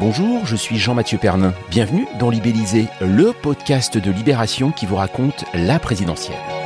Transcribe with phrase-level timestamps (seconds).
[0.00, 1.54] Bonjour, je suis Jean-Mathieu Pernin.
[1.70, 6.63] Bienvenue dans Libellisé, le podcast de Libération qui vous raconte la présidentielle.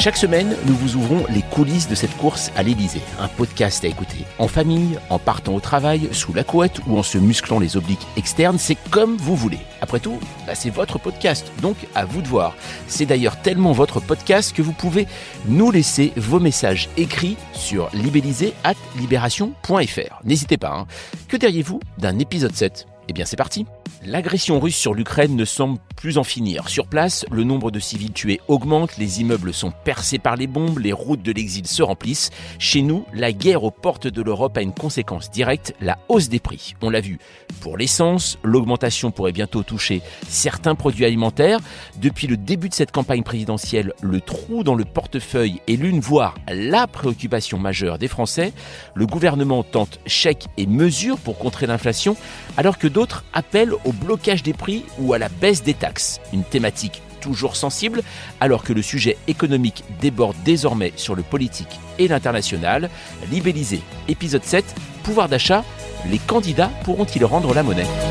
[0.00, 3.00] Chaque semaine, nous vous ouvrons les coulisses de cette course à l'Élysée.
[3.18, 7.02] Un podcast à écouter en famille, en partant au travail, sous la couette ou en
[7.02, 8.58] se musclant les obliques externes.
[8.58, 9.58] C'est comme vous voulez.
[9.80, 12.54] Après tout, bah, c'est votre podcast, donc à vous de voir.
[12.86, 15.08] C'est d'ailleurs tellement votre podcast que vous pouvez
[15.46, 20.20] nous laisser vos messages écrits sur libellisé.libération.fr.
[20.24, 20.76] N'hésitez pas.
[20.76, 20.86] Hein.
[21.26, 23.66] Que diriez-vous d'un épisode 7 Eh bien, c'est parti.
[24.04, 26.68] L'agression russe sur l'Ukraine ne semble plus en finir.
[26.68, 30.78] Sur place, le nombre de civils tués augmente, les immeubles sont percés par les bombes,
[30.78, 32.30] les routes de l'exil se remplissent.
[32.58, 36.38] Chez nous, la guerre aux portes de l'Europe a une conséquence directe, la hausse des
[36.38, 36.74] prix.
[36.82, 37.18] On l'a vu
[37.60, 41.58] pour l'essence, l'augmentation pourrait bientôt toucher certains produits alimentaires.
[41.96, 46.34] Depuis le début de cette campagne présidentielle, le trou dans le portefeuille est l'une, voire
[46.48, 48.52] la préoccupation majeure des Français.
[48.94, 52.16] Le gouvernement tente chèques et mesures pour contrer l'inflation,
[52.56, 56.20] alors que d'autres appellent au blocage des prix ou à la baisse des taxes.
[56.32, 58.02] Une thématique toujours sensible,
[58.40, 62.90] alors que le sujet économique déborde désormais sur le politique et l'international.
[63.30, 64.64] Libellisé, épisode 7,
[65.02, 65.64] pouvoir d'achat,
[66.10, 68.07] les candidats pourront-ils rendre la monnaie?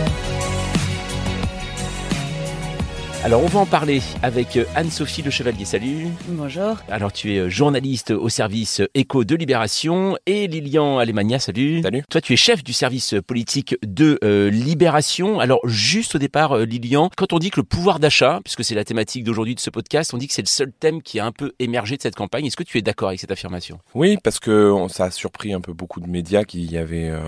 [3.23, 5.65] Alors on va en parler avec Anne-Sophie Le Chevalier.
[5.65, 6.07] Salut.
[6.29, 6.77] Bonjour.
[6.89, 11.39] Alors tu es journaliste au service Écho de Libération et Lilian Alemania.
[11.39, 11.81] Salut.
[11.81, 12.03] Salut.
[12.09, 15.39] Toi tu es chef du service politique de euh, Libération.
[15.39, 18.75] Alors juste au départ euh, Lilian, quand on dit que le pouvoir d'achat, puisque c'est
[18.75, 21.25] la thématique d'aujourd'hui de ce podcast, on dit que c'est le seul thème qui a
[21.25, 22.45] un peu émergé de cette campagne.
[22.45, 23.79] Est-ce que tu es d'accord avec cette affirmation?
[23.95, 27.19] Oui, parce que ça a surpris un peu beaucoup de médias qui avaient euh,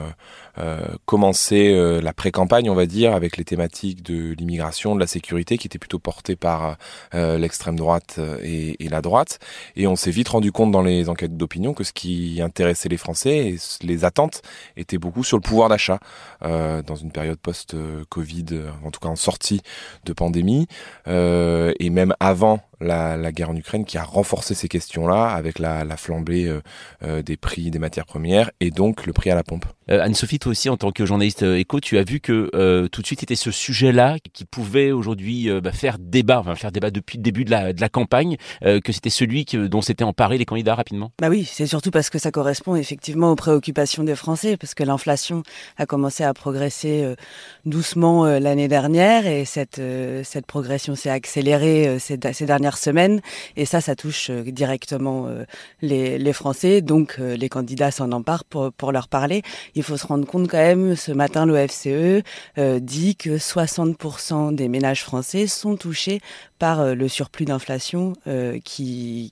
[0.59, 5.07] euh, commencé euh, la pré-campagne, on va dire, avec les thématiques de l'immigration, de la
[5.07, 6.77] sécurité, qui étaient plutôt portées par
[7.15, 9.39] euh, l'extrême droite et, et, la droite.
[9.75, 12.97] Et on s'est vite rendu compte dans les enquêtes d'opinion que ce qui intéressait les
[12.97, 14.41] Français et les attentes
[14.77, 15.99] étaient beaucoup sur le pouvoir d'achat
[16.41, 18.45] dans une période post-Covid,
[18.83, 19.61] en tout cas en sortie
[20.05, 20.67] de pandémie,
[21.07, 25.83] et même avant la, la, guerre en Ukraine qui a renforcé ces questions-là avec la,
[25.83, 26.61] la flambée euh,
[27.03, 29.65] euh, des prix des matières premières et donc le prix à la pompe.
[29.89, 32.87] Euh, Anne-Sophie, toi aussi, en tant que journaliste euh, éco, tu as vu que euh,
[32.87, 36.91] tout de suite était ce sujet-là qui pouvait aujourd'hui bah, faire débat, enfin faire débat
[36.91, 40.37] depuis le début de la, de la campagne, que c'était celui que, dont s'étaient emparés
[40.37, 41.11] les candidats rapidement?
[41.19, 44.83] Bah oui, c'est surtout parce que ça correspond effectivement aux préoccupations des Français, parce que
[44.83, 45.43] l'inflation
[45.77, 47.15] a commencé à progresser
[47.65, 49.81] doucement l'année dernière et cette,
[50.23, 53.21] cette progression s'est accélérée ces, ces dernières semaines.
[53.55, 55.45] Et ça, ça touche euh, directement euh,
[55.81, 56.81] les, Français.
[56.81, 59.41] Donc, euh, les candidats s'en emparent pour, leur parler.
[59.75, 62.23] Il faut se rendre compte quand même, ce matin, l'OFCE
[62.81, 66.21] dit que 60% des ménages français sont touchés
[66.57, 68.13] par le surplus d'inflation
[68.63, 69.31] qui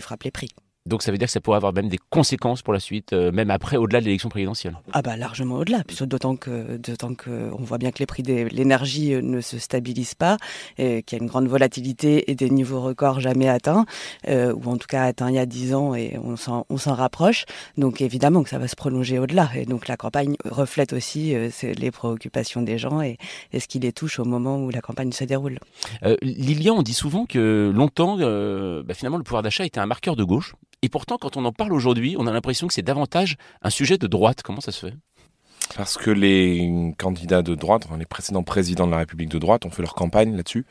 [0.00, 0.50] frappe les prix.
[0.86, 3.32] Donc ça veut dire que ça pourrait avoir même des conséquences pour la suite, euh,
[3.32, 4.76] même après, au-delà de l'élection présidentielle.
[4.92, 8.48] Ah bah largement au-delà, d'autant que d'autant que on voit bien que les prix de
[8.52, 10.36] l'énergie euh, ne se stabilisent pas,
[10.76, 13.86] qu'il y a une grande volatilité et des niveaux records jamais atteints,
[14.28, 16.76] euh, ou en tout cas atteints il y a dix ans et on s'en on
[16.76, 17.46] s'en rapproche.
[17.78, 19.48] Donc évidemment que ça va se prolonger au-delà.
[19.54, 23.16] Et donc la campagne reflète aussi euh, les préoccupations des gens et,
[23.54, 25.60] et, ce qui les touche au moment où la campagne se déroule.
[26.20, 30.24] Lilian, on dit souvent que longtemps, bah, finalement, le pouvoir d'achat était un marqueur de
[30.24, 30.54] gauche.
[30.84, 33.96] Et pourtant, quand on en parle aujourd'hui, on a l'impression que c'est davantage un sujet
[33.96, 34.42] de droite.
[34.42, 34.94] Comment ça se fait?
[35.78, 39.70] Parce que les candidats de droite, les précédents présidents de la République de droite ont
[39.70, 40.66] fait leur campagne là-dessus.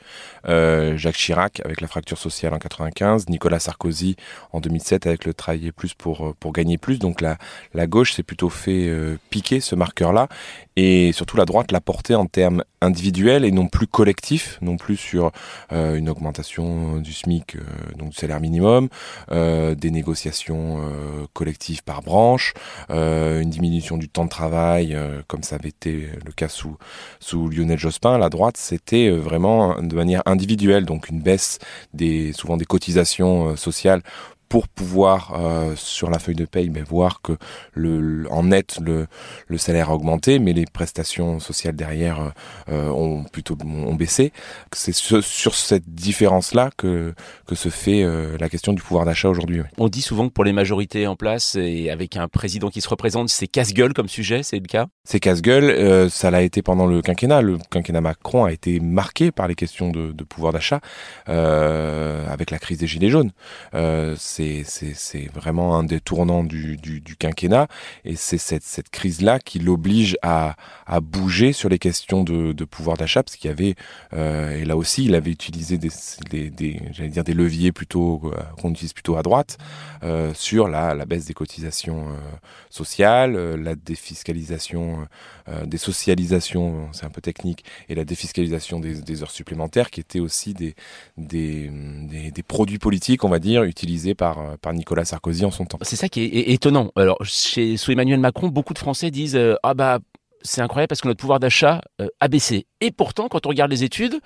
[0.47, 4.15] Euh, Jacques Chirac avec la fracture sociale en 95, Nicolas Sarkozy
[4.51, 6.99] en 2007 avec le travailler plus pour pour gagner plus.
[6.99, 7.39] Donc la
[7.73, 10.27] la gauche s'est plutôt fait euh, piquer ce marqueur-là
[10.75, 14.97] et surtout la droite l'a porté en termes individuels et non plus collectifs, non plus
[14.97, 15.31] sur
[15.71, 17.61] euh, une augmentation du SMIC, euh,
[17.97, 18.89] donc du salaire minimum,
[19.31, 22.53] euh, des négociations euh, collectives par branche,
[22.89, 24.97] une diminution du temps de travail,
[25.27, 26.77] comme ça avait été le cas sous,
[27.19, 28.17] sous Lionel Jospin.
[28.17, 31.59] La droite, c'était vraiment de manière individuelle, donc une baisse
[31.93, 34.01] des souvent des cotisations sociales
[34.53, 35.35] pour pouvoir
[35.75, 37.33] sur la feuille de paye ben, voir que
[37.73, 39.07] le, en net le,
[39.47, 42.33] le salaire a augmenté, mais les prestations sociales derrière
[42.69, 44.31] ont plutôt ont baissé.
[44.71, 47.15] C'est sur cette différence-là que,
[47.47, 48.05] que se fait
[48.39, 49.63] la question du pouvoir d'achat aujourd'hui.
[49.79, 52.89] On dit souvent que pour les majorités en place et avec un président qui se
[52.89, 54.85] représente, c'est casse-gueule comme sujet, c'est le cas?
[55.03, 57.41] C'est casse-gueule, ça l'a été pendant le quinquennat.
[57.41, 60.79] Le quinquennat Macron a été marqué par les questions de, de pouvoir d'achat
[61.27, 63.31] euh, avec la crise des Gilets jaunes.
[63.73, 64.15] Euh,
[64.65, 66.77] c'est vraiment un des tournants du,
[67.19, 67.67] quinquennat
[68.05, 70.55] et c'est cette, crise-là qui l'oblige à,
[71.01, 73.75] bouger sur les questions de, pouvoir d'achat parce qu'il y avait,
[74.13, 75.89] euh, et là aussi, il avait utilisé des,
[76.91, 79.57] j'allais dire des leviers plutôt euh, qu'on utilise plutôt à droite
[80.03, 82.17] euh, sur la, baisse des cotisations euh,
[82.69, 85.07] sociales, la défiscalisation,
[85.65, 90.53] des socialisations, c'est un peu technique, et la défiscalisation des, heures supplémentaires qui étaient aussi
[90.53, 90.75] des,
[92.47, 95.77] produits politiques, on va dire, utilisés par, par Nicolas Sarkozy en son temps.
[95.81, 96.91] C'est ça qui est étonnant.
[96.95, 99.99] Alors, chez, sous Emmanuel Macron, beaucoup de Français disent euh, Ah bah,
[100.41, 102.65] c'est incroyable parce que notre pouvoir d'achat euh, a baissé.
[102.81, 104.19] Et pourtant, quand on regarde les études,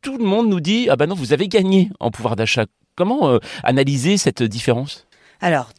[0.00, 2.66] tout le monde nous dit Ah bah non, vous avez gagné en pouvoir d'achat.
[2.96, 5.06] Comment euh, analyser cette différence?
[5.40, 5.70] Alors,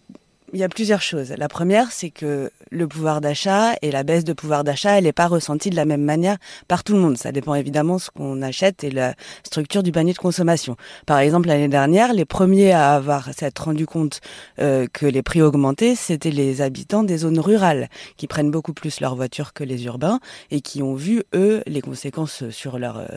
[0.54, 1.34] il y a plusieurs choses.
[1.38, 5.12] La première, c'est que le pouvoir d'achat et la baisse de pouvoir d'achat, elle n'est
[5.12, 7.18] pas ressentie de la même manière par tout le monde.
[7.18, 10.76] Ça dépend évidemment de ce qu'on achète et la structure du panier de consommation.
[11.06, 14.22] Par exemple, l'année dernière, les premiers à avoir s'être rendu compte
[14.60, 19.00] euh, que les prix augmentaient, c'était les habitants des zones rurales, qui prennent beaucoup plus
[19.00, 20.20] leur voiture que les urbains
[20.52, 23.08] et qui ont vu, eux, les conséquences sur, leur, euh,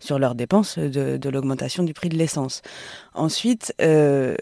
[0.00, 2.62] sur leurs dépenses de, de l'augmentation du prix de l'essence.
[3.14, 4.34] Ensuite, euh,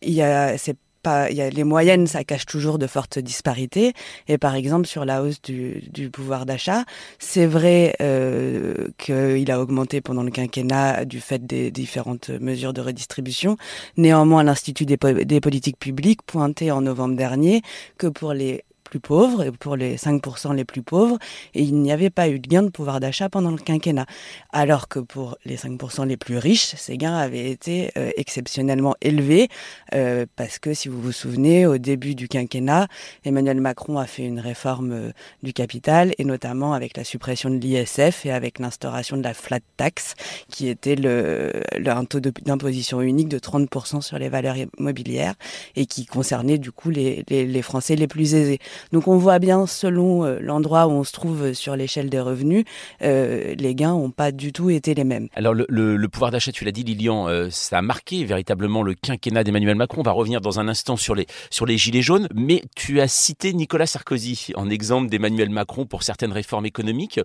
[0.00, 3.92] il y a, c'est il y a les moyennes, ça cache toujours de fortes disparités.
[4.28, 6.84] Et par exemple, sur la hausse du, du pouvoir d'achat,
[7.18, 12.80] c'est vrai euh, qu'il a augmenté pendant le quinquennat du fait des différentes mesures de
[12.80, 13.56] redistribution.
[13.96, 17.62] Néanmoins, l'Institut des politiques publiques pointait en novembre dernier
[17.96, 21.18] que pour les plus pauvres et pour les 5% les plus pauvres
[21.54, 24.06] et il n'y avait pas eu de gain de pouvoir d'achat pendant le quinquennat.
[24.52, 29.48] Alors que pour les 5% les plus riches, ces gains avaient été euh, exceptionnellement élevés
[29.94, 32.88] euh, parce que si vous vous souvenez, au début du quinquennat,
[33.24, 35.10] Emmanuel Macron a fait une réforme euh,
[35.42, 39.60] du capital et notamment avec la suppression de l'ISF et avec l'instauration de la flat
[39.76, 40.14] tax
[40.48, 45.34] qui était le, le un taux d'imposition unique de 30% sur les valeurs immobilières
[45.74, 48.58] et qui concernait du coup les, les, les Français les plus aisés.
[48.92, 52.64] Donc on voit bien selon euh, l'endroit où on se trouve sur l'échelle des revenus,
[53.02, 55.28] euh, les gains n'ont pas du tout été les mêmes.
[55.34, 59.44] Alors le, pouvoir d'achat, tu l'as dit Lilian, euh, ça a marqué véritablement le quinquennat
[59.44, 60.00] d'Emmanuel Macron.
[60.00, 63.08] On va revenir dans un instant sur les, sur les gilets jaunes, mais tu as
[63.08, 67.20] cité Nicolas Sarkozy en exemple d'Emmanuel Macron pour certaines réformes économiques.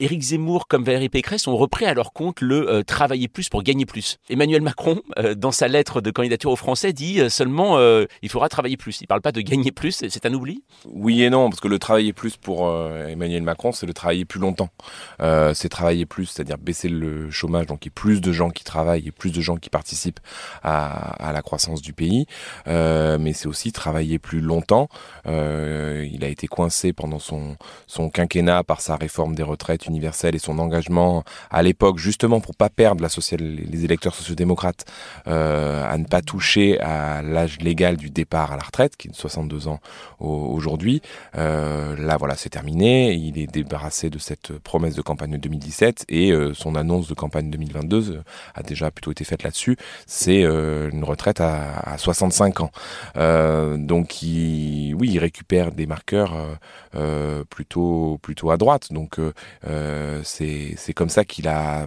[0.00, 3.86] Éric Zemmour comme Valérie Pécresse ont repris à leur compte le travailler plus pour gagner
[3.86, 4.18] plus.
[4.30, 5.00] Emmanuel Macron,
[5.36, 7.78] dans sa lettre de candidature aux Français, dit seulement
[8.22, 9.00] il faudra travailler plus.
[9.00, 10.62] Il ne parle pas de gagner plus, c'est un oubli?
[10.92, 14.24] Oui et non, parce que le travailler plus pour euh, Emmanuel Macron, c'est le travailler
[14.24, 14.68] plus longtemps.
[15.20, 18.50] Euh, c'est travailler plus, c'est-à-dire baisser le chômage, donc il y a plus de gens
[18.50, 20.20] qui travaillent et plus de gens qui participent
[20.62, 22.26] à, la croissance du pays.
[22.68, 24.88] Euh, mais c'est aussi travailler plus longtemps.
[25.26, 30.38] il a été coincé pendant son, son quinquennat par sa réforme des retraites universelles et
[30.38, 34.84] son engagement à l'époque, justement pour pas perdre la social, les électeurs sociodémocrates,
[35.26, 39.16] à ne pas toucher à l'âge légal du départ à la retraite, qui est de
[39.16, 39.80] 62 ans
[40.20, 40.73] aujourd'hui
[41.36, 43.12] Euh, là, voilà, c'est terminé.
[43.12, 47.14] Il est débarrassé de cette promesse de campagne de 2017 et euh, son annonce de
[47.14, 48.22] campagne 2022 euh,
[48.54, 49.76] a déjà plutôt été faite là-dessus.
[50.06, 52.70] C'est une retraite à, 65 ans.
[53.76, 56.34] donc, il, oui, il récupère des marqueurs
[57.50, 58.92] plutôt plutôt à droite.
[58.92, 59.18] Donc,
[60.22, 61.86] c'est comme ça qu'il a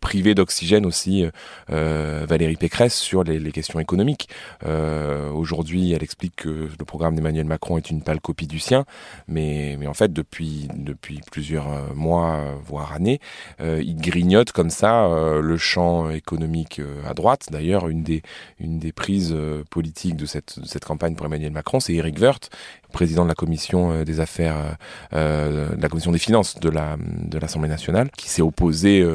[0.00, 1.26] privé d'oxygène aussi
[1.68, 4.28] Valérie Pécresse sur les, les questions économiques.
[4.64, 8.84] Aujourd'hui, elle explique que le programme d'Emmanuel Macron est une pâle copie du sien,
[9.28, 10.68] mais, en fait, depuis,
[11.30, 13.20] plusieurs euh, mois, euh, voire années,
[13.60, 15.06] euh, il grignote comme ça
[15.42, 17.48] le champ économique à droite.
[17.50, 19.36] D'ailleurs, une des, prises
[19.70, 22.50] politiques de cette, campagne pour Emmanuel Macron, c'est Eric Woerth,
[22.92, 24.76] président de la commission des affaires,
[25.12, 29.06] de la commission des finances de l'Assemblée nationale, qui s'est opposé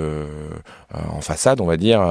[0.93, 2.01] en façade, on va dire,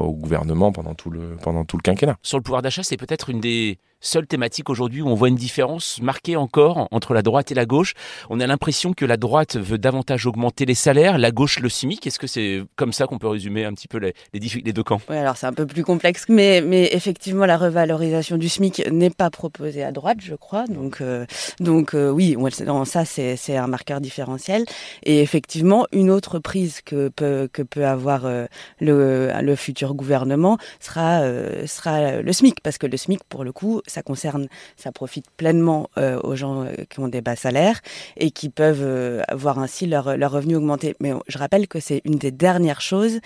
[0.00, 2.16] au gouvernement pendant tout le pendant tout le quinquennat.
[2.22, 5.36] Sur le pouvoir d'achat, c'est peut-être une des seule thématique aujourd'hui où on voit une
[5.36, 7.94] différence marquée encore entre la droite et la gauche.
[8.28, 12.06] On a l'impression que la droite veut davantage augmenter les salaires, la gauche le SMIC.
[12.06, 15.00] Est-ce que c'est comme ça qu'on peut résumer un petit peu les, les, deux camps?
[15.08, 19.10] Oui, alors c'est un peu plus complexe, mais, mais effectivement, la revalorisation du SMIC n'est
[19.10, 20.66] pas proposée à droite, je crois.
[20.66, 21.24] Donc, euh,
[21.60, 22.36] donc euh, oui,
[22.84, 24.64] ça, c'est un marqueur différentiel.
[25.04, 28.46] Et effectivement, une autre prise que peut, que peut avoir euh,
[28.80, 31.22] le, le futur gouvernement sera,
[31.66, 35.90] sera le SMIC, parce que le SMIC, pour le coup, ça concerne, ça profite pleinement
[35.98, 37.80] euh, aux gens euh, qui ont des bas salaires
[38.16, 40.96] et qui peuvent euh, avoir ainsi leur, leur revenu augmenter.
[41.00, 43.20] Mais je rappelle que c'est une des dernières choses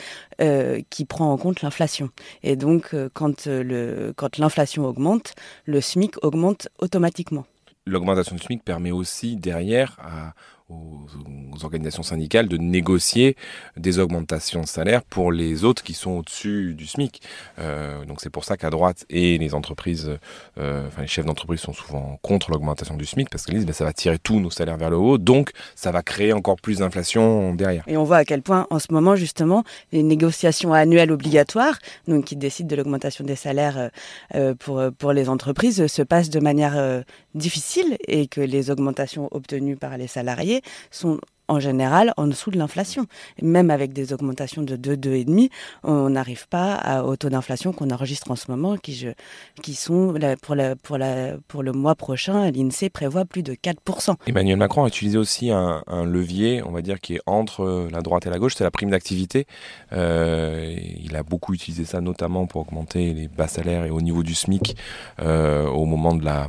[0.90, 2.11] qui prend en compte l'inflation.
[2.42, 7.46] Et donc, quand le quand l'inflation augmente, le SMIC augmente automatiquement.
[7.87, 10.35] L'augmentation du SMIC permet aussi derrière à,
[10.68, 11.06] aux,
[11.62, 13.37] organisations syndicales de négocier
[13.76, 17.23] des augmentations de salaire pour les autres qui sont au-dessus du SMIC.
[17.58, 20.18] Euh, donc c'est pour ça qu'à droite et les entreprises,
[20.58, 23.73] euh, enfin les chefs d'entreprise sont souvent contre l'augmentation du SMIC parce qu'ils disent ben,
[23.73, 26.78] ça va tirer tous nos salaires vers le haut, donc ça va créer encore plus
[26.78, 27.85] d'inflation derrière.
[27.87, 32.25] Et on voit à quel point en ce moment justement les négociations annuelles obligatoires, donc
[32.26, 33.90] qui décident de l'augmentation des salaires
[34.35, 37.04] euh, pour, pour les entreprises, se passent de manière
[37.37, 42.59] difficile et que les augmentations obtenues par les salariés sont en général en dessous de
[42.59, 43.07] l'inflation.
[43.43, 45.50] Même avec des augmentations de 2, 2,5,
[45.85, 49.09] on n'arrive pas au taux d'inflation qu'on enregistre en ce moment, qui, je,
[49.62, 54.15] qui sont pour, la, pour, la, pour le mois prochain, l'INSEE prévoit plus de 4%.
[54.26, 58.26] Emmanuel Macron a utilisé aussi un, levier, on va dire, qui est entre la droite
[58.26, 59.47] et la gauche, c'est la prime d'activité.
[59.93, 64.23] Euh, il a beaucoup utilisé ça notamment pour augmenter les bas salaires et au niveau
[64.23, 64.76] du SMIC
[65.21, 66.49] euh, au moment de la,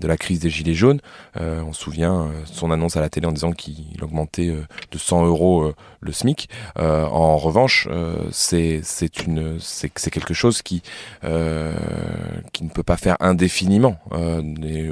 [0.00, 1.00] de la crise des Gilets jaunes.
[1.36, 4.98] Euh, on se souvient son annonce à la télé en disant qu'il augmente euh, de
[4.98, 6.48] 100 euros euh, le SMIC.
[6.78, 7.88] Euh, en revanche,
[8.30, 8.82] c'est
[9.26, 10.82] une c'est quelque chose qui
[11.22, 13.98] qui ne peut pas faire indéfiniment.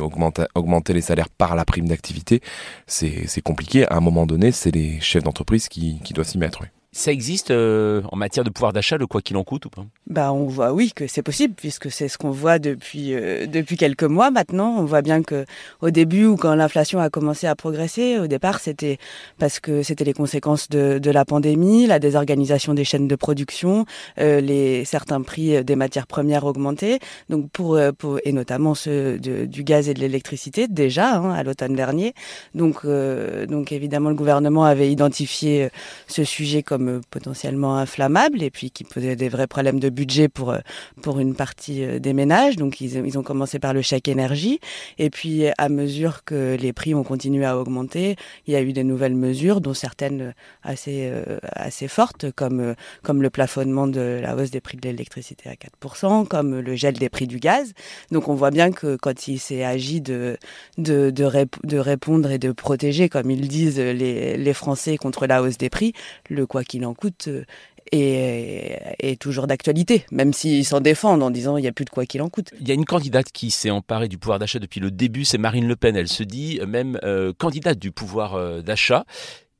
[0.00, 2.40] augmenter, augmenter les salaires par la prime d'activité,
[2.86, 3.86] c'est compliqué.
[3.88, 6.62] À un moment donné, c'est les chefs d'entreprise qui, qui doivent s'y mettre.
[6.96, 9.84] Ça existe euh, en matière de pouvoir d'achat, le quoi qu'il en coûte ou pas?
[10.06, 13.76] Bah, on voit oui que c'est possible puisque c'est ce qu'on voit depuis euh, depuis
[13.76, 14.76] quelques mois maintenant.
[14.78, 15.44] On voit bien que
[15.80, 18.98] au début ou quand l'inflation a commencé à progresser, au départ c'était
[19.40, 23.86] parce que c'était les conséquences de, de, la pandémie, la désorganisation des chaînes de production,
[24.20, 27.00] euh, les certains prix des matières premières augmentés.
[27.28, 31.42] Donc pour, pour et notamment ceux de, du gaz et de l'électricité déjà hein, à
[31.42, 32.14] l'automne dernier.
[32.54, 35.70] Donc donc évidemment le gouvernement avait identifié
[36.06, 40.28] ce sujet comme euh, potentiellement inflammables et puis qui posaient des vrais problèmes de budget
[40.28, 40.58] pour, euh,
[41.02, 42.56] pour une partie euh, des ménages.
[42.56, 44.60] Donc ils, ont commencé par le chèque énergie
[44.98, 48.72] et puis à mesure que les prix ont continué à augmenter, il y a eu
[48.72, 51.12] des nouvelles mesures dont certaines assez,
[51.52, 56.26] assez fortes comme, comme le plafonnement de la hausse des prix de l'électricité à 4%,
[56.26, 57.72] comme le gel des prix du gaz.
[58.10, 60.36] Donc on voit bien que quand il s'est agi de,
[60.78, 65.42] de, de, de, répondre et de protéger, comme ils disent, les, les Français contre la
[65.42, 65.92] hausse des prix,
[66.30, 67.44] le quoi qu'il qu'il en coûte euh,
[67.92, 72.04] est, toujours d'actualité, même s'ils s'en défendent en disant il n'y a plus de quoi
[72.04, 72.52] qu'il en coûte.
[72.60, 75.38] Il y a une candidate qui s'est emparée du pouvoir d'achat depuis le début, c'est
[75.38, 75.94] Marine Le Pen.
[75.94, 79.04] Elle se dit même euh, candidate du pouvoir euh, d'achat.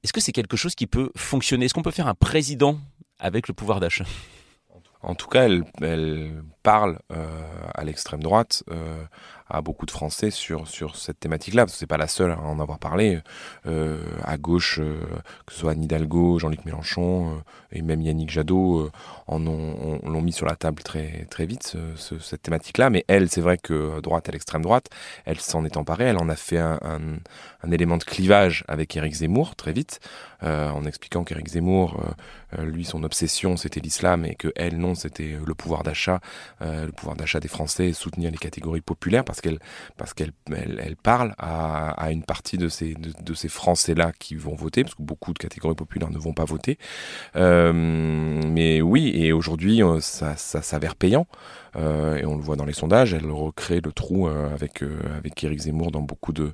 [0.03, 1.67] Est-ce que c'est quelque chose qui peut fonctionner?
[1.67, 2.79] Est-ce qu'on peut faire un président
[3.21, 4.07] avec le pouvoir d'achat?
[5.01, 5.63] En tout cas, elle,
[6.65, 6.99] parle
[7.75, 8.65] à l'extrême droite,
[9.49, 12.41] à beaucoup de Français sur, sur cette thématique-là, parce que c'est pas la seule à
[12.41, 13.21] en avoir parlé.
[13.67, 15.01] Euh, à gauche, euh,
[15.47, 17.41] que ce soit Anne Hidalgo, Jean-Luc Mélenchon euh,
[17.73, 18.91] et même Yannick Jadot
[19.29, 22.89] ont, l'ont mis sur la table très, très vite, cette thématique-là.
[22.89, 24.89] Mais elle, c'est vrai que droite à l'extrême droite,
[25.25, 29.15] elle s'en est emparée, elle en a fait un, un, élément de clivage avec Éric
[29.15, 30.01] Zemmour très vite,
[30.43, 32.01] en expliquant qu'Éric Zemmour,
[32.59, 36.21] lui, son obsession, c'était l'islam et que elle, non, c'était le pouvoir d'achat,
[36.61, 39.59] le pouvoir d'achat des Français et soutenir les catégories populaires parce qu'elle
[39.97, 44.35] parce qu'elle elle, parle à, à, une partie de ces de, ces Français là qui
[44.35, 46.79] vont voter parce que beaucoup de catégories populaires ne vont pas voter.
[47.37, 51.27] Euh, mais oui, et aujourd'hui euh, ça, ça s'avère payant.
[51.77, 54.99] Euh, et on le voit dans les sondages, elle recrée le trou euh, avec euh,
[55.17, 56.53] avec Éric Zemmour dans beaucoup de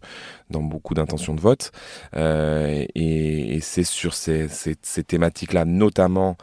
[0.48, 1.72] dans beaucoup d'intentions de vote.
[2.14, 6.36] et, c'est sur ces, ces thématiques-là, notamment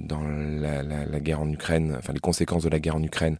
[0.00, 3.36] dans la, guerre en Ukraine, enfin les conséquences de la guerre en Ukraine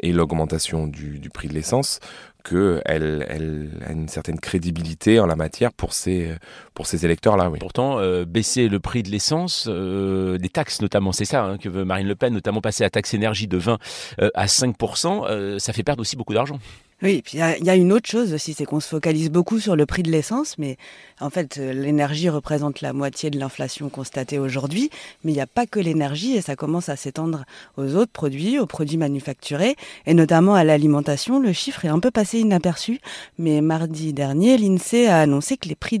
[0.00, 2.00] et l'augmentation du, prix de l'essence,
[2.44, 6.34] qu'elle elle a une certaine crédibilité en la matière pour ces,
[6.74, 7.50] pour ces électeurs-là.
[7.58, 11.68] Pourtant, euh, baisser le prix de l'essence, euh, des taxes notamment, c'est ça hein, que
[11.68, 13.78] veut Marine Le Pen, notamment passer à taxe énergie de 20
[14.20, 16.58] euh, à 5%, ça fait perdre aussi beaucoup d'argent.
[17.04, 19.76] Oui, puis il y, a une autre chose aussi, c'est qu'on se focalise beaucoup sur
[19.76, 20.78] le prix de l'essence, mais
[21.20, 24.88] en fait, euh, l'énergie représente la moitié de l'inflation constatée aujourd'hui,
[25.22, 27.44] mais il n'y a pas que l'énergie et ça commence à s'étendre
[27.76, 31.40] aux autres produits, aux produits manufacturés et notamment à l'alimentation.
[31.40, 33.00] Le chiffre est un peu passé inaperçu,
[33.36, 36.00] mais mardi dernier, l'INSEE a annoncé que les prix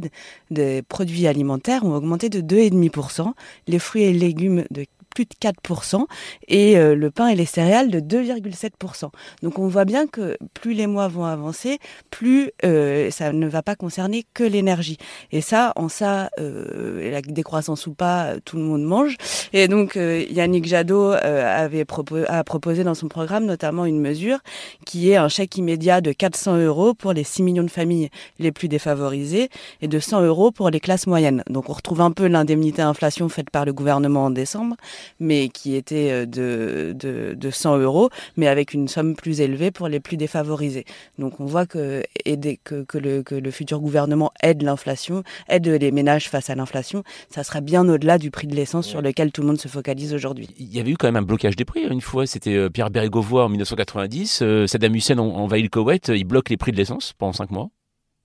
[0.50, 3.30] des produits alimentaires ont augmenté de 2,5%,
[3.68, 6.04] les fruits et légumes de plus de 4%
[6.48, 9.10] et euh, le pain et les céréales de 2,7%.
[9.42, 11.78] Donc on voit bien que plus les mois vont avancer,
[12.10, 14.98] plus euh, ça ne va pas concerner que l'énergie.
[15.32, 19.16] Et ça, en ça, euh, la décroissance ou pas, tout le monde mange.
[19.52, 21.86] Et donc Yannick Jadot avait
[22.28, 24.38] a proposé dans son programme notamment une mesure
[24.84, 28.52] qui est un chèque immédiat de 400 euros pour les 6 millions de familles les
[28.52, 29.48] plus défavorisées
[29.80, 31.42] et de 100 euros pour les classes moyennes.
[31.48, 34.76] Donc on retrouve un peu l'indemnité inflation faite par le gouvernement en décembre,
[35.20, 39.70] mais qui était euh, de, de, de, 100 euros, mais avec une somme plus élevée
[39.70, 40.84] pour les plus défavorisés.
[41.18, 45.66] Donc on voit que, aider, que, que, le, que le futur gouvernement aide l'inflation, aide
[45.66, 49.32] les ménages face à l'inflation, ça sera bien au-delà du prix de l'essence sur lequel
[49.32, 50.48] tout le monde se focalise aujourd'hui.
[50.58, 52.70] Il y avait eu quand même un blocage des prix hein, une fois, c'était euh,
[52.70, 56.76] Pierre Bérégovoy en 1990, euh, Saddam Hussein envahit le Koweït, il bloque les prix de
[56.76, 57.70] l'essence pendant 5 mois.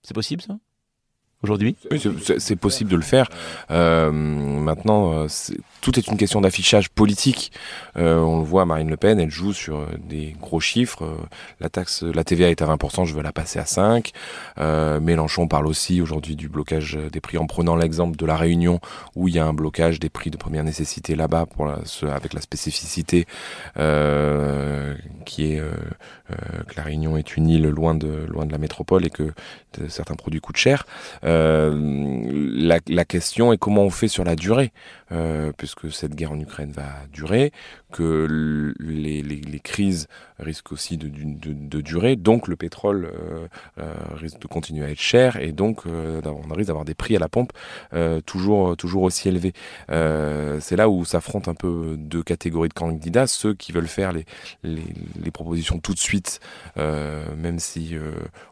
[0.03, 0.57] C'est possible ça?
[1.43, 1.75] Aujourd'hui
[2.37, 3.29] c'est possible de le faire.
[3.71, 5.27] Euh, maintenant, euh,
[5.81, 7.51] tout est une question d'affichage politique.
[7.97, 11.17] Euh, on le voit, Marine Le Pen, elle joue sur des gros chiffres.
[11.59, 14.11] La taxe, la TVA est à 20%, je veux la passer à 5.
[15.01, 18.79] Mélenchon parle aussi aujourd'hui du blocage des prix en prenant l'exemple de la Réunion
[19.15, 22.41] où il y a un blocage des prix de première nécessité là-bas pour avec la
[22.41, 23.25] spécificité
[25.25, 25.61] qui est
[26.67, 29.31] que la Réunion est une île loin de loin de la métropole et que
[29.87, 30.85] certains produits coûtent cher.
[31.23, 31.73] Euh,
[32.31, 34.71] la, la, question est comment on fait sur la durée,
[35.11, 37.51] euh, puisque cette guerre en Ukraine va durer,
[37.91, 40.07] que les, crises
[40.39, 43.47] risquent aussi de, durer, donc le pétrole euh,
[43.79, 47.15] euh, risque de continuer à être cher et donc euh, on risque d'avoir des prix
[47.15, 47.51] à la pompe
[48.25, 49.53] toujours, toujours aussi élevés.
[49.87, 54.25] C'est là où s'affrontent un peu deux catégories de candidats, ceux qui veulent faire les,
[54.63, 56.39] les, propositions tout de suite,
[56.75, 57.95] même si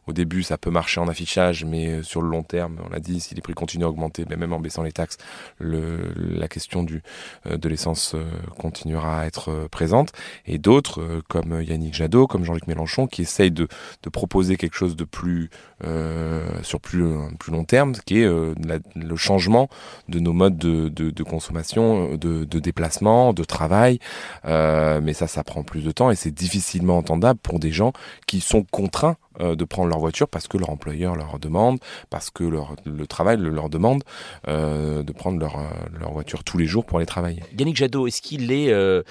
[0.08, 3.20] au début ça peut marcher en affichage, mais sur le long terme, on l'a dit,
[3.20, 5.18] si les prix continuent à augmenter, même en baissant les taxes,
[5.60, 7.02] la question du,
[7.46, 8.16] de l'essence
[8.58, 10.12] continuera à être présente.
[10.46, 13.68] Et d'autres, comme Yannick Yannick Jadot, comme Jean-Luc Mélenchon, qui essayent de,
[14.12, 15.50] proposer quelque chose de plus
[15.84, 18.56] euh, sur plus, long terme, qui est euh,
[18.96, 19.70] le changement
[20.08, 24.00] de nos modes de, de, consommation, de, déplacement, de travail.
[24.46, 27.94] Euh, mais ça, ça prend plus de temps et c'est difficilement entendable pour des gens
[28.26, 31.80] qui sont contraints euh, de prendre leur voiture parce que leur employeur leur demande,
[32.10, 34.04] parce que leur, le travail leur demande
[34.48, 35.68] euh, de prendre leur, euh,
[36.00, 37.44] leur voiture tous les jours pour aller travailler.
[37.58, 39.04] Yannick Jadot, est-ce qu'il est, euh,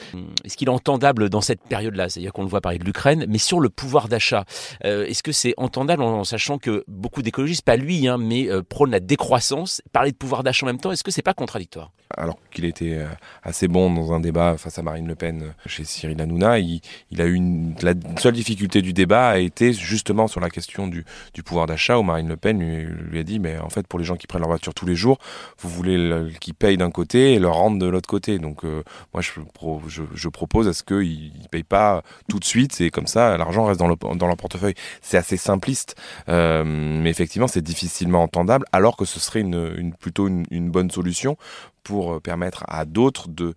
[0.44, 2.08] est, qu'il est entendable dans cette période-là?
[2.08, 4.44] C'est-à-dire qu'on le voit parler de l'Ukraine, mais sur le pouvoir d'achat,
[4.82, 9.00] est-ce que c'est entendable en, sachant que beaucoup d'écologistes, pas lui, hein, mais prônent la
[9.00, 11.92] décroissance, parler de pouvoir d'achat en même temps, est-ce que c'est pas contradictoire?
[12.16, 13.04] Alors qu'il était
[13.42, 17.20] assez bon dans un débat face à Marine Le Pen chez Cyril Hanouna, il, il
[17.20, 21.04] a eu une, la seule difficulté du débat a été justement sur la question du,
[21.44, 24.16] pouvoir d'achat, où Marine Le Pen lui, a dit, mais en fait, pour les gens
[24.16, 25.18] qui prennent leur voiture tous les jours,
[25.58, 28.38] vous voulez qu'ils payent d'un côté et leur rendent de l'autre côté.
[28.38, 32.90] Donc, euh, moi, je, propose à ce qu'ils ne payent pas tout de suite, et
[32.90, 34.74] comme ça, l'argent reste dans, le, dans leur portefeuille.
[35.02, 35.96] C'est assez simpliste,
[36.28, 41.36] euh, mais effectivement, c'est difficilement entendable, alors que ce serait une, plutôt une, bonne solution
[41.82, 43.54] pour euh, permettre à d'autres de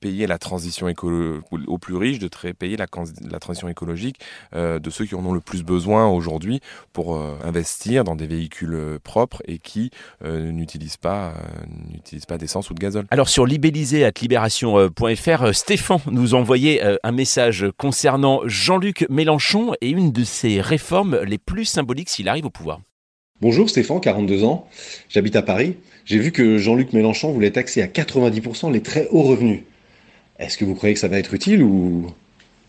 [0.00, 4.20] payer la transition écologique, aux plus riches, de payer la, transition écologique
[4.54, 6.60] euh, de ceux qui en ont le plus besoin aujourd'hui
[6.92, 9.90] pour euh, investir dans des véhicules euh, propres et qui
[10.24, 11.34] euh, n'utilisent pas,
[12.26, 13.06] pas d'essence ou de gazole.
[13.10, 20.60] Alors sur libellisé.libération.fr, Stéphane nous envoyait un message concernant Jean-Luc Mélenchon et une de ses
[20.60, 22.80] réformes les plus symboliques s'il arrive au pouvoir.
[23.40, 24.66] Bonjour Stéphane, 42 ans,
[25.08, 25.76] j'habite à Paris.
[26.04, 29.60] J'ai vu que Jean-Luc Mélenchon voulait taxer à 90% les très hauts revenus.
[30.40, 32.12] Est-ce que vous croyez que ça va être utile ou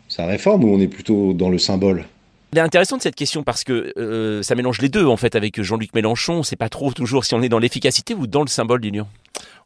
[0.08, 2.06] ça réforme ou on est plutôt dans le symbole?
[2.54, 5.36] Il est intéressant de cette question parce que euh, ça mélange les deux en fait
[5.36, 6.34] avec Jean-Luc Mélenchon.
[6.34, 8.82] On ne sait pas trop toujours si on est dans l'efficacité ou dans le symbole
[8.82, 9.08] d'union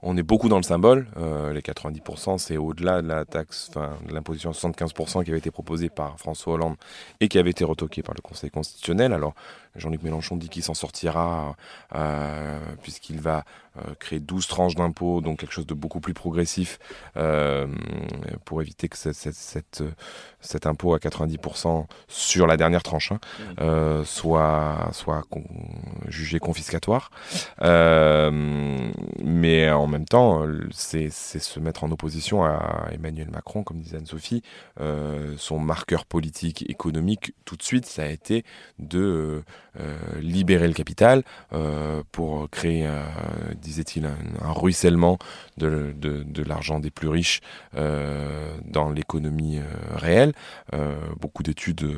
[0.04, 1.08] on est beaucoup dans le symbole.
[1.18, 5.50] Euh, les 90%, c'est au-delà de la taxe, enfin, de l'imposition 75% qui avait été
[5.50, 6.76] proposée par François Hollande
[7.22, 9.14] et qui avait été retoquée par le Conseil constitutionnel.
[9.14, 9.34] Alors,
[9.76, 11.56] Jean-Luc Mélenchon dit qu'il s'en sortira
[11.96, 13.46] euh, puisqu'il va
[14.00, 16.80] créer 12 tranches d'impôts, donc quelque chose de beaucoup plus progressif,
[18.46, 19.84] pour éviter que cette, cette,
[20.40, 23.20] cet impôt à 90% sur la dernière tranche hein,
[23.58, 24.06] mmh.
[24.06, 25.24] soit, soit
[26.08, 27.12] jugé confiscatoire.
[27.62, 34.44] mais en même temps, c'est se mettre en opposition à Emmanuel Macron, comme disait Anne-Sophie,
[35.38, 38.44] son marqueur politique, économique, tout de suite, ça a été
[38.80, 39.44] de
[39.80, 42.90] euh, libérer le capital euh, pour créer,
[43.64, 45.18] disait-il, un, ruissellement
[45.58, 47.42] de, de, l'argent des plus riches
[47.76, 49.60] euh, dans l'économie
[49.96, 50.34] réelle.
[51.20, 51.98] beaucoup d'études,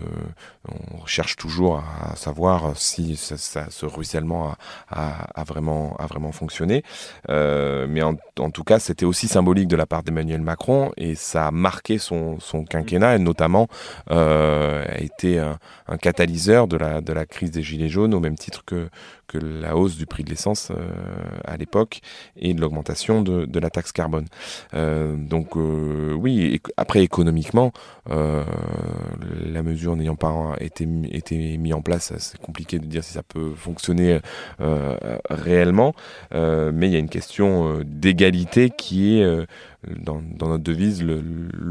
[0.68, 4.56] on cherche toujours à savoir si ce ruissellement
[4.90, 6.84] a, a, vraiment, a vraiment fonctionné.
[7.28, 11.48] mais en, en, tout cas, c'était aussi symbolique de la part d'Emmanuel Macron et ça
[11.48, 13.68] a marqué son, son quinquennat et notamment
[14.10, 18.38] a été un, un catalyseur de la, de la crise des Gilets jaunes, au même
[18.38, 18.90] titre que,
[19.28, 20.88] que la hausse du prix de l'essence euh,
[21.46, 22.02] à l'époque
[22.36, 24.26] et de l'augmentation de, la taxe carbone.
[24.74, 27.72] Euh, donc euh, oui, après économiquement,
[28.08, 33.24] la mesure n'ayant pas été, été mise en place, c'est compliqué de dire si ça
[33.24, 34.20] peut fonctionner
[35.30, 35.94] réellement,
[36.32, 39.46] mais il y a une question d'égalité qui est
[39.88, 41.22] dans, notre devise le,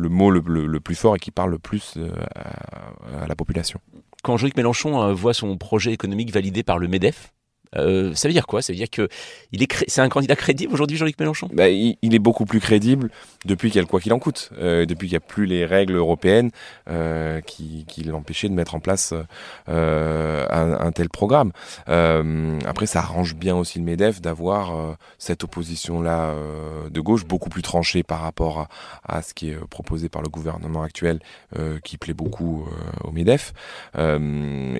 [0.09, 1.99] mot le, plus fort et qui parle le plus
[2.35, 3.81] à, à la population
[4.25, 7.34] quand Jean-Luc Mélenchon voit son projet économique validé par le MEDEF,
[7.77, 8.63] euh, ça veut dire quoi?
[8.63, 9.09] Ça veut dire que
[9.53, 11.49] est c'est un candidat crédible aujourd'hui, Jean-Luc Mélenchon?
[11.53, 13.11] Bah, il, est beaucoup plus crédible
[13.45, 15.47] depuis qu'il y a le quoi qu'il en coûte, euh, depuis qu'il n'y a plus
[15.47, 16.51] les règles européennes
[16.89, 19.15] euh, qui, l'empêchaient de mettre en place
[19.67, 21.53] un, tel programme.
[21.87, 26.35] Après, ça arrange bien aussi le Medef d'avoir cette opposition-là
[26.91, 28.69] de gauche beaucoup plus tranchée par rapport
[29.05, 31.21] à, ce qui est proposé par le gouvernement actuel,
[31.83, 32.67] qui plaît beaucoup
[33.03, 33.53] au Medef.
[33.97, 34.15] Et,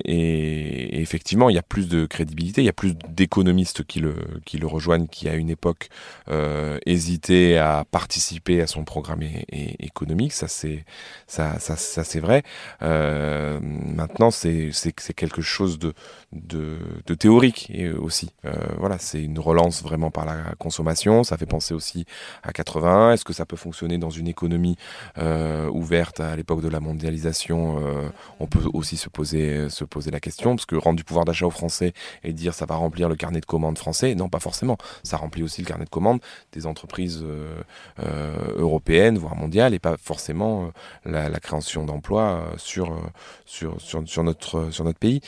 [0.05, 4.15] et, effectivement, il y a plus de crédibilité, il y a plus d'économistes qui le,
[4.45, 5.89] qui le rejoignent, qui à une époque
[6.29, 10.33] euh, hésitaient à participer à son programme économique.
[10.33, 10.85] Ça, c'est
[11.27, 12.43] ça, ça, vrai.
[12.81, 14.71] Euh, maintenant, c'est
[15.15, 15.93] quelque chose de,
[16.35, 16.77] de,
[17.15, 18.31] théorique et aussi.
[18.45, 21.23] Euh, voilà, c'est une relance vraiment par la consommation.
[21.23, 22.05] Ça fait penser aussi
[22.43, 23.13] à 80.
[23.13, 24.75] Est-ce que ça peut fonctionner dans une économie
[25.17, 30.11] euh, ouverte à l'époque de la mondialisation euh, On peut aussi se poser, se poser
[30.11, 31.93] la question parce que rendre du pouvoir d'achat aux Français
[32.23, 34.15] et dire ça va remplir le carnet de commandes français.
[34.15, 34.77] Non, pas forcément.
[35.03, 36.19] Ça remplit aussi le carnet de commandes
[36.51, 37.61] des entreprises euh,
[37.99, 40.71] euh, européennes, voire mondiales, et pas forcément
[41.07, 42.97] euh, la, création d'emplois sur,
[43.45, 45.21] sur, sur, notre, sur notre pays.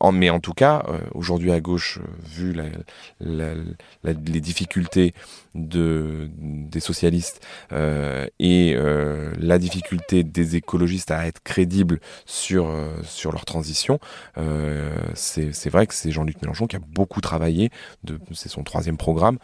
[0.00, 0.84] En, mais en tout cas,
[1.14, 2.56] aujourd'hui à gauche, vu
[3.20, 5.14] les difficultés
[5.56, 12.90] de, des socialistes euh, et euh, la difficulté des écologistes à être crédibles sur, euh,
[13.04, 13.98] sur leur transition,
[15.14, 17.70] c'est vrai que c'est Jean-Luc Mélenchon qui a beaucoup travaillé,
[18.32, 19.38] c'est son troisième programme,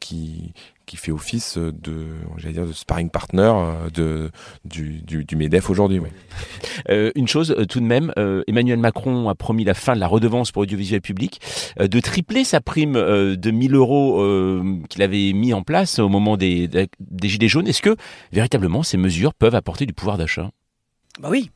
[0.00, 0.52] qui,
[0.86, 1.72] qui fait office de,
[2.50, 3.52] dire, de sparring partner
[3.94, 4.30] de,
[4.64, 6.00] du, du, MEDEF aujourd'hui.
[6.88, 8.12] Une chose tout de même,
[8.46, 11.40] Emmanuel Macron a promis la fin de la redevance pour audiovisuel public,
[11.78, 16.68] de tripler sa prime de 1000 euros qu'il avait mis en place au moment des,
[16.68, 17.66] des Gilets jaunes.
[17.66, 17.96] Est-ce que
[18.32, 20.50] véritablement ces mesures peuvent apporter du pouvoir d'achat?
[21.20, 21.50] Bah oui,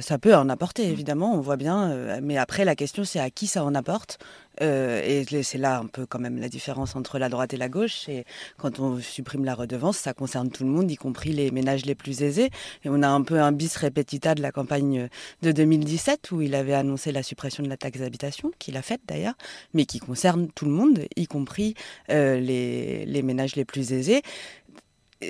[0.00, 2.20] ça peut en apporter évidemment, on voit bien.
[2.20, 4.18] mais après, la question c'est à qui ça en apporte.
[4.60, 7.68] Euh, et c'est là un peu quand même la différence entre la droite et la
[7.68, 8.08] gauche.
[8.08, 8.24] Et
[8.58, 11.94] quand on supprime la redevance, ça concerne tout le monde, y compris les ménages les
[11.94, 12.50] plus aisés.
[12.84, 15.08] Et on a un peu un bis repetita de la campagne
[15.42, 19.00] de 2017 où il avait annoncé la suppression de la taxe d'habitation, qu'il a faite
[19.06, 19.34] d'ailleurs,
[19.74, 21.74] mais qui concerne tout le monde, y compris
[22.10, 24.22] euh, les, les ménages les plus aisés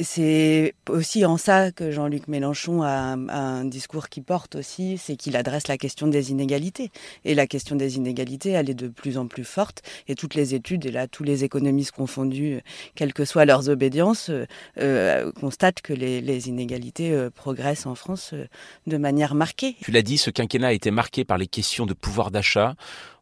[0.03, 5.37] c'est aussi en ça que Jean-Luc Mélenchon a un, discours qui porte aussi, c'est qu'il
[5.37, 6.91] adresse la question des inégalités.
[7.25, 9.83] Et la question des inégalités, elle est de plus en plus forte.
[10.09, 12.61] Et toutes les études, et là tous les économistes confondus,
[12.95, 14.47] quelles que soient leurs obédiences, euh,
[14.79, 18.35] euh constatent que les, inégalités euh, progressent en France
[18.87, 19.77] de manière marquée.
[19.83, 22.75] Tu l'as dit, ce quinquennat a été marqué par les questions de pouvoir d'achat.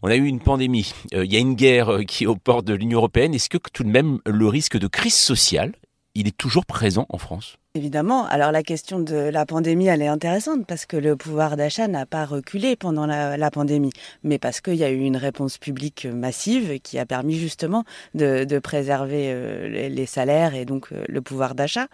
[0.02, 2.74] On a eu une pandémie, il y a une guerre qui est aux portes de
[2.74, 3.34] l'Union européenne.
[3.34, 5.72] Est-ce que tout de même le risque de crise sociale
[6.14, 8.26] il est toujours présent en France Évidemment.
[8.26, 12.04] Alors la question de la pandémie, elle est intéressante parce que le pouvoir d'achat n'a
[12.04, 13.92] pas reculé pendant la, pandémie,
[14.24, 18.58] mais parce qu'il y a eu une réponse publique massive qui a permis justement de,
[18.58, 21.86] préserver euh, les, salaires et donc euh, le pouvoir d'achat.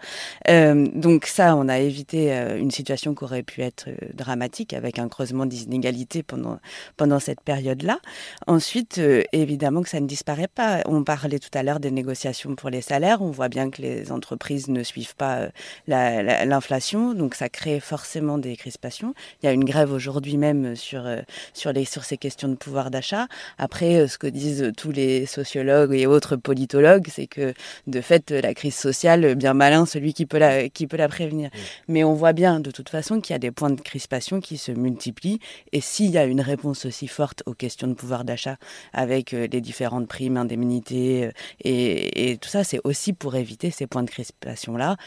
[0.49, 5.07] Euh, donc ça, on a évité une situation qui aurait pu être dramatique avec un
[5.07, 7.99] creusement des inégalités pendant cette période-là.
[8.47, 8.99] Ensuite,
[9.31, 10.81] évidemment que ça ne disparaît pas.
[10.85, 13.21] On parlait tout à l'heure des négociations pour les salaires.
[13.21, 15.49] On voit bien que les entreprises ne suivent pas
[15.87, 19.13] l'inflation, donc ça crée forcément des crispations.
[19.41, 21.05] Il y a une grève aujourd'hui même sur,
[21.53, 23.27] sur, les, sur ces questions de pouvoir d'achat.
[23.57, 27.53] Après, ce que disent tous les sociologues et autres politologues, c'est que
[27.87, 31.49] de fait, la crise sociale, bien malin celui qui peut la, qui peut la prévenir.
[31.87, 34.57] Mais on voit bien de toute façon qu'il y a des points de crispation qui
[34.57, 35.39] se multiplient.
[35.71, 38.57] Et s'il y a une réponse aussi forte aux questions de pouvoir d'achat
[38.93, 44.03] avec les différentes primes, indemnités et, et tout ça, c'est aussi pour éviter ces points
[44.03, 44.97] de crispation-là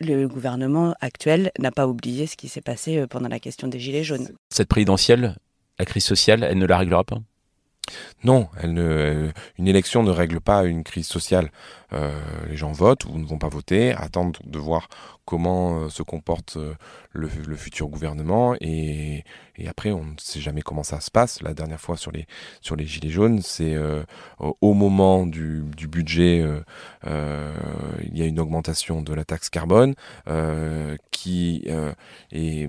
[0.00, 3.78] le gouvernement actuel n'a pas oublié ce qui s'est passé euh, pendant la question des
[3.78, 4.28] Gilets jaunes.
[4.50, 5.36] Cette présidentielle,
[5.78, 7.18] la crise sociale, elle ne la réglera pas?
[8.24, 11.52] Non, elle ne, une élection ne règle pas une crise sociale.
[11.92, 14.88] Euh, les gens votent ou ne vont pas voter, attendent de voir
[15.24, 16.58] comment euh, se comporte
[17.16, 19.24] euh, le, futur gouvernement et,
[19.66, 21.42] après on ne sait jamais comment ça se passe.
[21.42, 22.26] La dernière fois sur les,
[22.60, 23.74] sur les gilets jaunes, c'est
[24.38, 26.44] au moment du, budget,
[27.04, 29.94] il y a une augmentation de la taxe carbone
[31.10, 31.64] qui
[32.30, 32.68] est,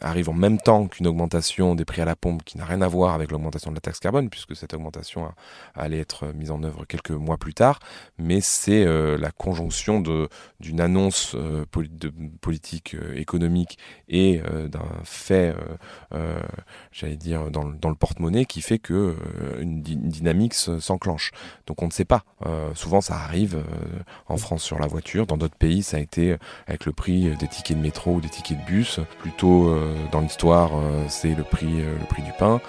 [0.00, 2.88] arrive en même temps qu'une augmentation des prix à la pompe qui n'a rien à
[2.88, 5.30] voir avec l'augmentation de la taxe carbone puisque cette augmentation
[5.74, 7.80] allait être mise en œuvre quelques mois plus tard,
[8.18, 10.00] mais c'est euh, la conjonction
[10.60, 13.16] d'une annonce euh, de politique euh,
[14.08, 15.54] et d'un fait,
[16.92, 19.16] j'allais dire, dans, le porte-monnaie qui fait que
[19.60, 21.32] une, dynamique s'enclenche.
[21.66, 22.24] Donc on ne sait pas.
[22.74, 23.62] souvent ça arrive
[24.28, 27.48] en France sur la voiture, dans d'autres pays ça a été avec le prix des
[27.48, 29.00] tickets de métro ou des tickets de bus.
[29.20, 29.74] Plutôt
[30.12, 30.70] dans l'histoire
[31.08, 32.60] c'est le prix, le prix du pain.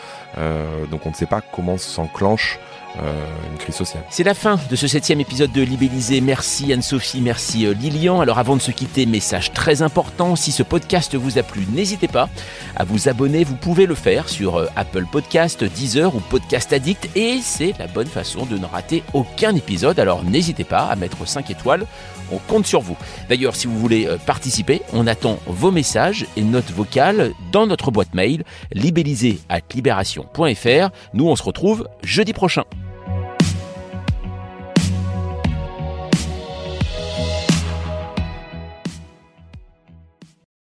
[0.90, 2.60] donc on ne sait pas comment s'enclenche
[3.00, 4.04] euh, une crise sociale.
[4.10, 6.22] C'est la fin de ce septième épisode de Libellisé.
[6.22, 8.22] Merci Anne-Sophie, merci euh, Lilian.
[8.22, 12.08] Alors avant de se quitter, message très important, si ce podcast vous a plu, n'hésitez
[12.08, 12.30] pas
[12.76, 13.44] à vous abonner.
[13.44, 17.88] Vous pouvez le faire sur euh, Apple Podcast, Deezer ou Podcast Addict et c'est la
[17.88, 20.00] bonne façon de ne rater aucun épisode.
[20.00, 21.86] Alors n'hésitez pas à mettre 5 étoiles
[22.32, 22.98] on compte sur vous.
[23.30, 28.16] D'ailleurs, si vous voulez participer, on attend vos messages et notes vocales dans notre boîte
[28.16, 30.90] mail libellisé à libération.fr.
[31.14, 32.64] Nous, on se retrouve jeudi prochain.